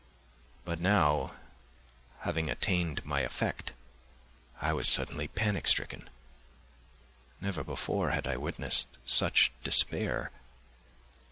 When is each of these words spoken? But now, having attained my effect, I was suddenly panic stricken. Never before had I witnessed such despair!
But 0.65 0.79
now, 0.79 1.35
having 2.21 2.49
attained 2.49 3.05
my 3.05 3.19
effect, 3.19 3.71
I 4.59 4.73
was 4.73 4.87
suddenly 4.89 5.27
panic 5.27 5.67
stricken. 5.67 6.09
Never 7.39 7.63
before 7.63 8.09
had 8.09 8.25
I 8.25 8.37
witnessed 8.37 8.87
such 9.05 9.51
despair! 9.63 10.31